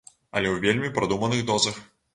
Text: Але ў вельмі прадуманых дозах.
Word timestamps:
Але 0.39 0.47
ў 0.55 0.57
вельмі 0.65 0.91
прадуманых 0.97 1.49
дозах. 1.53 1.83